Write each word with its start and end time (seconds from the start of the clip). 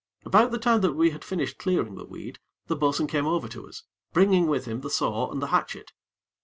About 0.25 0.49
the 0.49 0.57
time 0.57 0.81
that 0.81 0.93
we 0.93 1.11
had 1.11 1.23
finished 1.23 1.59
clearing 1.59 1.93
the 1.93 2.03
weed, 2.07 2.39
the 2.65 2.75
bo'sun 2.75 3.05
came 3.05 3.27
over 3.27 3.47
to 3.49 3.67
us, 3.69 3.83
bringing 4.13 4.47
with 4.47 4.65
him 4.65 4.81
the 4.81 4.89
saw 4.89 5.29
and 5.31 5.43
the 5.43 5.47
hatchet. 5.53 5.91